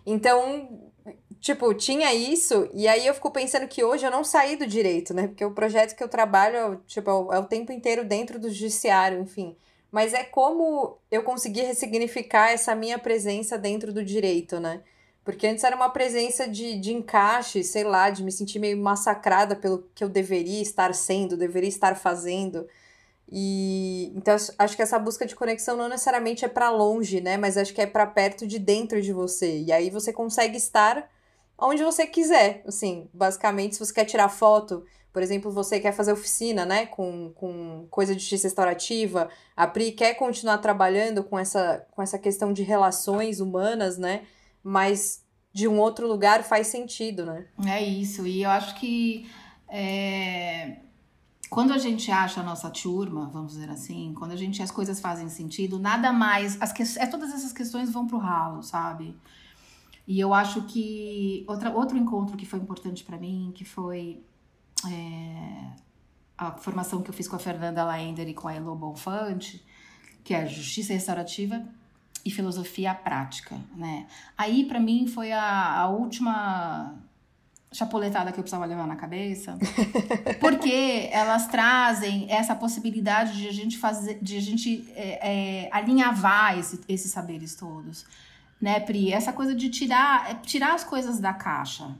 [0.06, 0.68] Então,
[1.40, 5.14] tipo, tinha isso, e aí eu fico pensando que hoje eu não saí do direito,
[5.14, 5.28] né?
[5.28, 8.48] Porque o projeto que eu trabalho, tipo, é o, é o tempo inteiro dentro do
[8.50, 9.56] judiciário, enfim.
[9.90, 14.82] Mas é como eu consegui ressignificar essa minha presença dentro do direito, né?
[15.24, 19.56] Porque antes era uma presença de, de encaixe, sei lá, de me sentir meio massacrada
[19.56, 22.66] pelo que eu deveria estar sendo, deveria estar fazendo.
[23.30, 27.36] E então acho que essa busca de conexão não necessariamente é para longe, né?
[27.36, 29.60] Mas acho que é para perto de dentro de você.
[29.60, 31.08] E aí você consegue estar
[31.58, 32.62] onde você quiser.
[32.66, 36.86] Assim, basicamente, se você quer tirar foto, por exemplo, você quer fazer oficina, né?
[36.86, 42.18] Com, com coisa de justiça restaurativa, a Pri quer continuar trabalhando com essa, com essa
[42.18, 44.24] questão de relações humanas, né?
[44.62, 47.46] Mas de um outro lugar faz sentido, né?
[47.66, 48.26] É isso.
[48.26, 49.26] E eu acho que.
[49.66, 50.83] É
[51.54, 54.98] quando a gente acha a nossa turma, vamos dizer assim, quando a gente as coisas
[54.98, 59.16] fazem sentido, nada mais, as que, é todas essas questões vão pro ralo, sabe?
[60.04, 64.20] E eu acho que outra, outro encontro que foi importante para mim, que foi
[64.90, 65.70] é,
[66.36, 69.64] a formação que eu fiz com a Fernanda Laender e com a Elo Bonfante,
[70.24, 71.64] que é Justiça Restaurativa
[72.24, 74.08] e Filosofia Prática, né?
[74.36, 76.96] Aí para mim foi a, a última
[77.74, 79.58] chapoletada que eu precisava levar na cabeça,
[80.40, 86.56] porque elas trazem essa possibilidade de a gente fazer, de a gente é, é, alinhavar
[86.56, 88.06] esse, esses saberes todos,
[88.60, 89.12] né, Pri?
[89.12, 91.90] Essa coisa de tirar, é, tirar as coisas da caixa.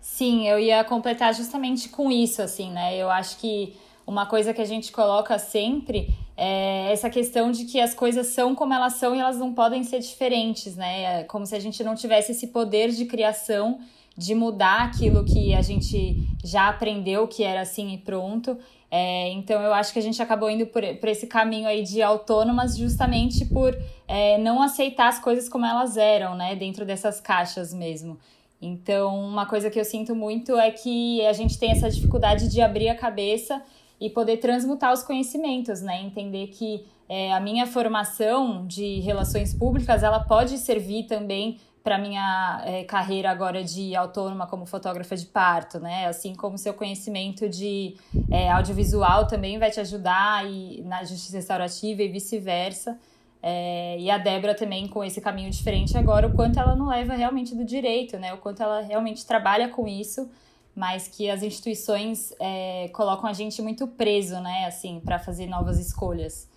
[0.00, 2.96] Sim, eu ia completar justamente com isso, assim, né?
[2.96, 7.78] Eu acho que uma coisa que a gente coloca sempre é essa questão de que
[7.78, 11.20] as coisas são como elas são e elas não podem ser diferentes, né?
[11.20, 13.80] É como se a gente não tivesse esse poder de criação
[14.18, 18.58] de mudar aquilo que a gente já aprendeu que era assim e pronto.
[18.90, 22.02] É, então eu acho que a gente acabou indo por, por esse caminho aí de
[22.02, 23.78] autônomas justamente por
[24.08, 26.56] é, não aceitar as coisas como elas eram, né?
[26.56, 28.18] Dentro dessas caixas mesmo.
[28.60, 32.60] Então, uma coisa que eu sinto muito é que a gente tem essa dificuldade de
[32.60, 33.62] abrir a cabeça
[34.00, 36.02] e poder transmutar os conhecimentos, né?
[36.02, 42.62] Entender que é, a minha formação de relações públicas ela pode servir também para minha
[42.66, 46.04] é, carreira agora de autônoma como fotógrafa de parto, né?
[46.04, 47.96] Assim como seu conhecimento de
[48.30, 52.98] é, audiovisual também vai te ajudar e, na justiça restaurativa e vice-versa.
[53.42, 57.14] É, e a Débora também com esse caminho diferente agora, o quanto ela não leva
[57.14, 58.34] realmente do direito, né?
[58.34, 60.30] O quanto ela realmente trabalha com isso,
[60.76, 64.66] mas que as instituições é, colocam a gente muito preso, né?
[64.66, 66.50] Assim, para fazer novas escolhas.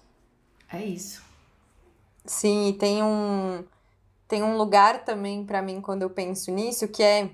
[0.70, 1.24] É isso.
[2.26, 3.64] Sim, tem um
[4.32, 7.32] tem um lugar também para mim quando eu penso nisso, que é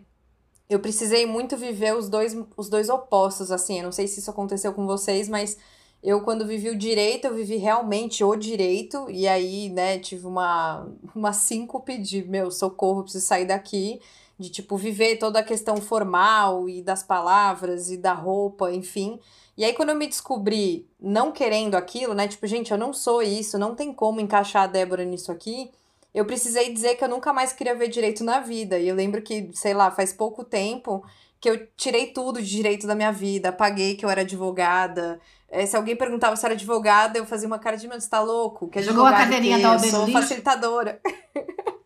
[0.68, 3.78] eu precisei muito viver os dois, os dois opostos, assim.
[3.78, 5.60] Eu não sei se isso aconteceu com vocês, mas
[6.02, 9.06] eu, quando vivi o direito, eu vivi realmente o direito.
[9.12, 14.02] E aí, né, tive uma, uma síncope de, meu, socorro, preciso sair daqui.
[14.40, 19.20] De, tipo, viver toda a questão formal e das palavras e da roupa, enfim.
[19.56, 23.22] E aí, quando eu me descobri não querendo aquilo, né, tipo, gente, eu não sou
[23.22, 25.70] isso, não tem como encaixar a Débora nisso aqui
[26.17, 28.80] eu precisei dizer que eu nunca mais queria ver direito na vida.
[28.80, 31.06] E eu lembro que, sei lá, faz pouco tempo
[31.39, 35.19] que eu tirei tudo de direito da minha vida, apaguei que eu era advogada.
[35.47, 38.19] É, se alguém perguntava se era advogada, eu fazia uma cara de, meu, você tá
[38.19, 38.67] louco?
[38.67, 40.99] Que Jogou a cadeirinha da Eu sou facilitadora.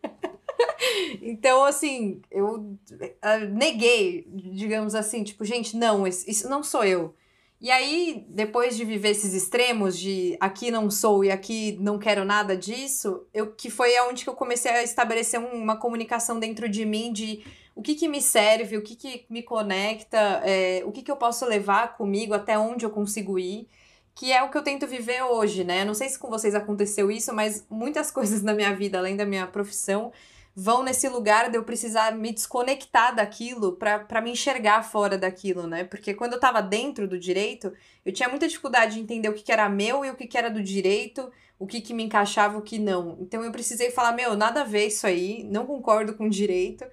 [1.20, 7.14] então, assim, eu uh, neguei, digamos assim, tipo, gente, não, isso não sou eu.
[7.62, 12.24] E aí, depois de viver esses extremos de aqui não sou e aqui não quero
[12.24, 16.84] nada disso, eu que foi aonde que eu comecei a estabelecer uma comunicação dentro de
[16.84, 21.02] mim de o que, que me serve, o que, que me conecta, é, o que,
[21.02, 23.68] que eu posso levar comigo, até onde eu consigo ir,
[24.12, 25.84] que é o que eu tento viver hoje, né?
[25.84, 29.24] Não sei se com vocês aconteceu isso, mas muitas coisas na minha vida, além da
[29.24, 30.12] minha profissão,
[30.54, 35.84] vão nesse lugar de eu precisar me desconectar daquilo para me enxergar fora daquilo, né?
[35.84, 37.72] Porque quando eu tava dentro do direito,
[38.04, 40.36] eu tinha muita dificuldade de entender o que, que era meu e o que, que
[40.36, 43.16] era do direito, o que, que me encaixava e o que não.
[43.20, 46.84] Então eu precisei falar, meu, nada a ver isso aí, não concordo com direito.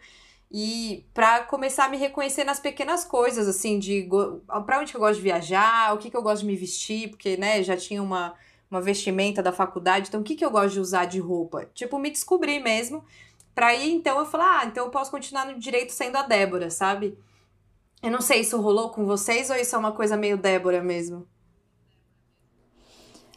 [0.51, 4.07] E para começar a me reconhecer nas pequenas coisas, assim, de
[4.65, 7.09] para onde que eu gosto de viajar, o que, que eu gosto de me vestir,
[7.09, 8.33] porque, né, já tinha uma,
[8.71, 11.69] uma vestimenta da faculdade, então o que, que eu gosto de usar de roupa?
[11.73, 13.03] Tipo, me descobrir mesmo.
[13.59, 16.69] Pra ir, então, eu falar, ah, então eu posso continuar no direito sendo a Débora,
[16.69, 17.17] sabe?
[18.01, 20.81] Eu não sei, se isso rolou com vocês ou isso é uma coisa meio Débora
[20.81, 21.27] mesmo?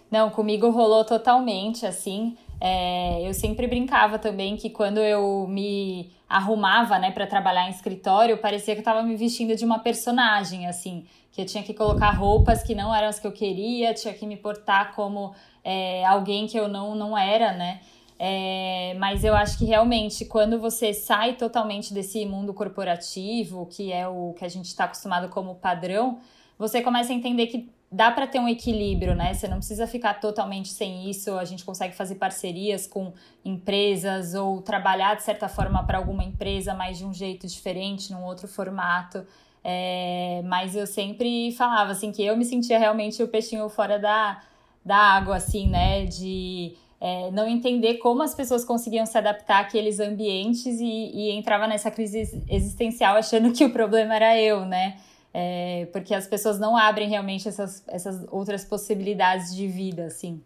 [0.09, 2.39] Não, comigo rolou totalmente, assim.
[2.61, 8.39] é, eu sempre brincava também que quando eu me arrumava, né, para trabalhar em escritório,
[8.39, 12.13] parecia que eu estava me vestindo de uma personagem, assim, que eu tinha que colocar
[12.13, 16.47] roupas que não eram as que eu queria, tinha que me portar como é, alguém
[16.47, 17.81] que eu não, não era, né?
[18.25, 24.07] É, mas eu acho que realmente, quando você sai totalmente desse mundo corporativo, que é
[24.07, 26.21] o que a gente está acostumado como padrão,
[26.57, 29.35] você começa a entender que dá para ter um equilíbrio, né?
[29.35, 31.37] Você não precisa ficar totalmente sem isso.
[31.37, 33.13] A gente consegue fazer parcerias com
[33.45, 38.23] empresas ou trabalhar de certa forma para alguma empresa, mas de um jeito diferente, num
[38.23, 39.27] outro formato.
[39.65, 44.41] É, mas eu sempre falava assim que eu me sentia realmente o peixinho fora da,
[44.85, 46.07] da água, assim, né?
[46.07, 51.67] De é, não entender como as pessoas conseguiam se adaptar àqueles ambientes e, e entrava
[51.67, 55.01] nessa crise existencial achando que o problema era eu, né?
[55.35, 60.41] É, porque as pessoas não abrem realmente essas, essas outras possibilidades de vida, assim.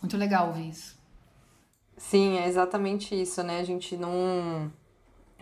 [0.00, 0.96] Muito legal ouvir isso.
[1.96, 3.58] Sim, é exatamente isso, né?
[3.58, 4.70] A gente não,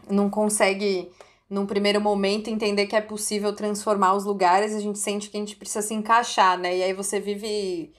[0.08, 1.10] não consegue,
[1.50, 5.40] num primeiro momento, entender que é possível transformar os lugares, a gente sente que a
[5.40, 6.78] gente precisa se encaixar, né?
[6.78, 7.92] E aí você vive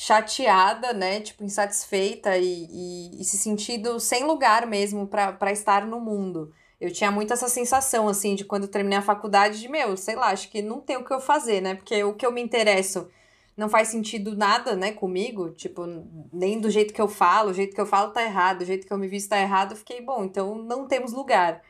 [0.00, 1.20] chateada, né?
[1.20, 6.92] Tipo, insatisfeita e, e, e se sentindo sem lugar mesmo para estar no mundo eu
[6.92, 10.48] tinha muito essa sensação, assim, de quando terminei a faculdade, de, meu, sei lá, acho
[10.48, 11.74] que não tem o que eu fazer, né?
[11.74, 13.08] Porque o que eu me interesso
[13.56, 15.84] não faz sentido nada, né, comigo, tipo,
[16.32, 18.86] nem do jeito que eu falo, o jeito que eu falo tá errado, o jeito
[18.86, 21.60] que eu me visto tá errado, eu fiquei, bom, então não temos lugar.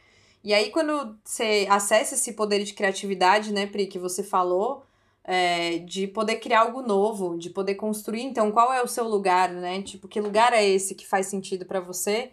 [0.45, 4.85] E aí, quando você acessa esse poder de criatividade, né, Pri, que você falou,
[5.29, 9.51] é, de poder criar algo novo, de poder construir, então, qual é o seu lugar,
[9.51, 9.83] né?
[9.83, 12.33] Tipo, que lugar é esse que faz sentido para você?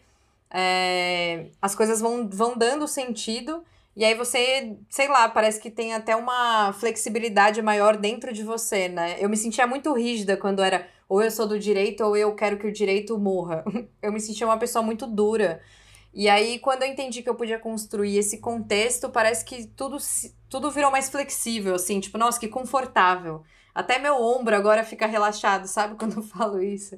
[0.58, 3.62] é, as coisas vão, vão dando sentido.
[3.94, 8.88] E aí você, sei lá, parece que tem até uma flexibilidade maior dentro de você,
[8.88, 9.18] né?
[9.20, 12.58] Eu me sentia muito rígida quando era ou eu sou do direito ou eu quero
[12.58, 13.64] que o direito morra.
[14.02, 15.62] Eu me sentia uma pessoa muito dura.
[16.16, 19.98] E aí, quando eu entendi que eu podia construir esse contexto, parece que tudo,
[20.50, 23.44] tudo virou mais flexível, assim, tipo, nossa, que confortável.
[23.74, 25.96] Até meu ombro agora fica relaxado, sabe?
[26.00, 26.98] Quando eu falo isso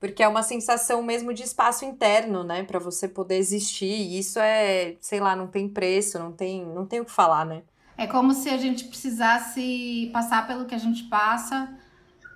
[0.00, 3.86] porque é uma sensação mesmo de espaço interno, né, para você poder existir.
[3.86, 7.44] E isso é, sei lá, não tem preço, não tem, não tem o que falar,
[7.44, 7.62] né?
[7.96, 11.68] É como se a gente precisasse passar pelo que a gente passa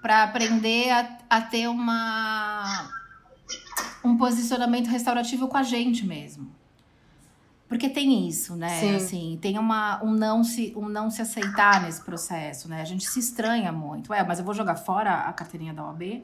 [0.01, 2.91] para aprender a, a ter uma
[4.05, 6.51] um posicionamento restaurativo com a gente mesmo.
[7.68, 8.81] Porque tem isso, né?
[8.81, 8.97] Sim.
[8.97, 12.83] Assim, tem uma, um, não se, um não se aceitar nesse processo, né?
[12.83, 14.11] A gente se estranha muito.
[14.11, 16.23] Ué, mas eu vou jogar fora a carteirinha da OAB?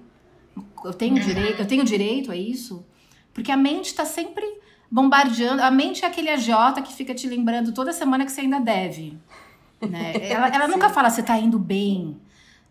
[0.84, 1.22] eu tenho uhum.
[1.22, 2.84] direito, eu tenho direito a isso?
[3.32, 4.44] Porque a mente está sempre
[4.90, 5.62] bombardeando.
[5.62, 9.18] A mente é aquele agiota que fica te lembrando toda semana que você ainda deve.
[9.80, 10.12] Né?
[10.28, 12.20] Ela, ela nunca fala você está indo bem.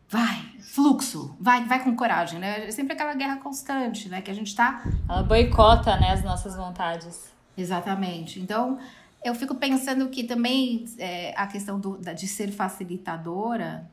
[0.09, 2.67] Vai, fluxo, vai, vai com coragem, né?
[2.67, 4.21] É sempre aquela guerra constante, né?
[4.21, 4.83] Que a gente tá.
[5.09, 7.33] Ela boicota, né, as nossas vontades.
[7.57, 8.39] Exatamente.
[8.39, 8.79] Então,
[9.23, 13.89] eu fico pensando que também é, a questão do, de ser facilitadora,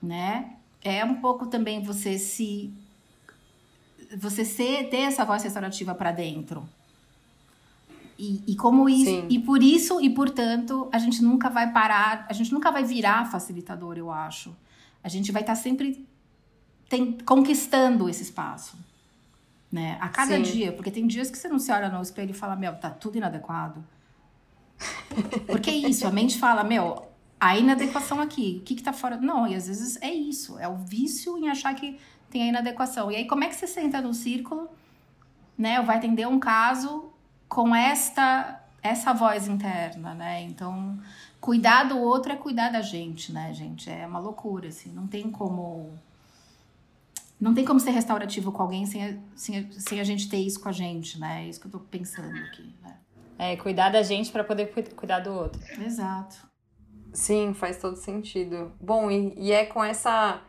[0.00, 0.56] né?
[0.84, 2.72] É um pouco também você se
[4.16, 6.68] você ser, ter essa voz restaurativa para dentro.
[8.18, 9.26] E, e como isso, Sim.
[9.28, 13.24] e por isso e portanto, a gente nunca vai parar, a gente nunca vai virar
[13.24, 14.54] facilitador, eu acho.
[15.02, 16.06] A gente vai estar tá sempre
[16.88, 18.76] tem, conquistando esse espaço.
[19.70, 19.96] Né?
[20.00, 20.42] A cada Sim.
[20.42, 22.90] dia, porque tem dias que você não se olha no espelho e fala, meu, tá
[22.90, 23.82] tudo inadequado.
[25.46, 27.08] Porque é isso, a mente fala, meu,
[27.40, 29.16] a inadequação aqui, o que que tá fora?
[29.16, 31.98] Não, e às vezes é isso, é o vício em achar que
[32.30, 33.10] tem a inadequação.
[33.10, 34.68] E aí, como é que você senta no círculo,
[35.56, 35.80] né?
[35.82, 37.12] Vai atender um caso
[37.48, 40.42] com esta essa voz interna, né?
[40.42, 40.98] Então,
[41.42, 43.90] cuidar do outro é cuidar da gente, né, gente?
[43.90, 44.90] É uma loucura, assim.
[44.92, 45.92] Não tem como
[47.38, 50.36] não tem como ser restaurativo com alguém sem a, sem a, sem a gente ter
[50.36, 51.44] isso com a gente, né?
[51.44, 52.96] É isso que eu tô pensando aqui, né?
[53.36, 55.60] É, cuidar da gente para poder cuidar do outro.
[55.82, 56.36] Exato.
[57.12, 58.72] Sim, faz todo sentido.
[58.80, 60.40] Bom, e, e é com essa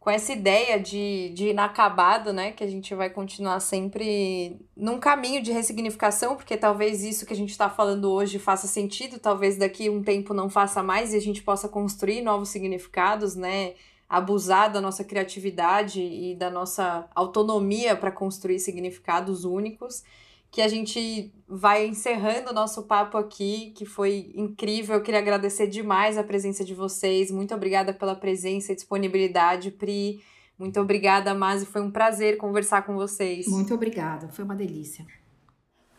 [0.00, 2.52] com essa ideia de, de inacabado, né?
[2.52, 7.36] Que a gente vai continuar sempre num caminho de ressignificação, porque talvez isso que a
[7.36, 11.20] gente está falando hoje faça sentido, talvez daqui um tempo não faça mais e a
[11.20, 13.74] gente possa construir novos significados, né?
[14.08, 20.02] Abusar da nossa criatividade e da nossa autonomia para construir significados únicos
[20.50, 24.96] que a gente vai encerrando o nosso papo aqui, que foi incrível.
[24.96, 27.30] Eu queria agradecer demais a presença de vocês.
[27.30, 30.22] Muito obrigada pela presença e disponibilidade, Pri.
[30.58, 31.66] Muito obrigada, Masi.
[31.66, 33.46] Foi um prazer conversar com vocês.
[33.46, 34.28] Muito obrigada.
[34.28, 35.06] Foi uma delícia.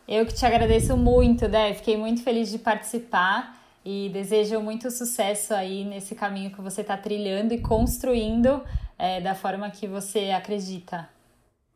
[0.06, 1.72] Eu que te agradeço muito, Dé.
[1.72, 6.96] Fiquei muito feliz de participar e desejo muito sucesso aí nesse caminho que você está
[6.96, 8.62] trilhando e construindo
[8.98, 11.08] é, da forma que você acredita.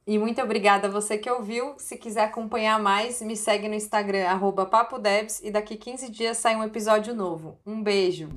[0.07, 1.74] E muito obrigada a você que ouviu.
[1.78, 4.26] Se quiser acompanhar mais, me segue no Instagram,
[4.66, 7.59] papodebs, e daqui 15 dias sai um episódio novo.
[7.64, 8.28] Um beijo!